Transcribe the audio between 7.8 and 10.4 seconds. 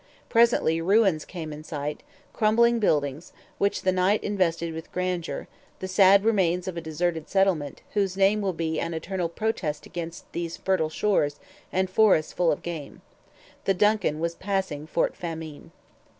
whose name will be an eternal protest against